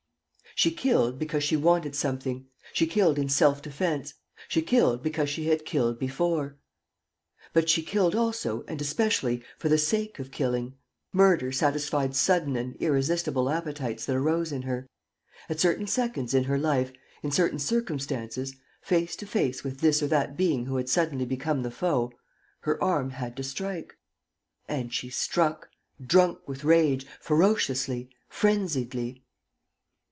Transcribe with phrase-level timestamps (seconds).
[0.53, 4.15] She killed because she wanted something, she killed in self defence,
[4.49, 6.57] she killed because she had killed before.
[7.53, 10.75] But she killed also and especially for the sake of killing.
[11.13, 14.87] Murder satisfied sudden and irresistible appetites that arose in her.
[15.47, 16.91] At certain seconds in her life,
[17.23, 21.63] in certain circumstances, face to face with this or that being who had suddenly become
[21.63, 22.11] the foe,
[22.59, 23.95] her arm had to strike.
[24.67, 25.69] And she struck,
[26.05, 29.23] drunk with rage, ferociously, frenziedly.